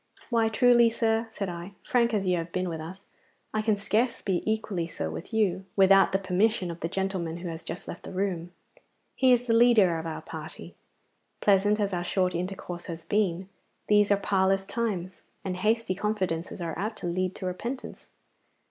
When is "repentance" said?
17.45-18.09